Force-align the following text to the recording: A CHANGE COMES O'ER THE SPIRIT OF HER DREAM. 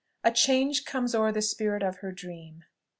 A 0.23 0.31
CHANGE 0.31 0.83
COMES 0.83 1.13
O'ER 1.13 1.31
THE 1.31 1.43
SPIRIT 1.43 1.83
OF 1.83 1.97
HER 1.97 2.11
DREAM. 2.11 2.63